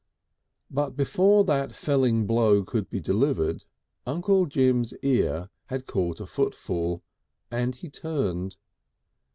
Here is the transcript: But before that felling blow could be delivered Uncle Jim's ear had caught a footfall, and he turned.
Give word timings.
But 0.71 0.95
before 0.95 1.43
that 1.43 1.75
felling 1.75 2.25
blow 2.25 2.63
could 2.63 2.89
be 2.89 2.99
delivered 2.99 3.65
Uncle 4.07 4.47
Jim's 4.47 4.95
ear 5.03 5.51
had 5.67 5.85
caught 5.85 6.19
a 6.19 6.25
footfall, 6.25 7.03
and 7.51 7.75
he 7.75 7.87
turned. 7.87 8.57